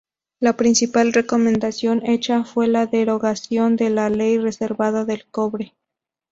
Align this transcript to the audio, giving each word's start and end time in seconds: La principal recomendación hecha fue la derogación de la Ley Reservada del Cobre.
La 0.39 0.53
principal 0.57 1.13
recomendación 1.13 2.03
hecha 2.07 2.43
fue 2.43 2.65
la 2.67 2.87
derogación 2.87 3.75
de 3.75 3.91
la 3.91 4.09
Ley 4.09 4.39
Reservada 4.39 5.05
del 5.05 5.27
Cobre. 5.29 5.75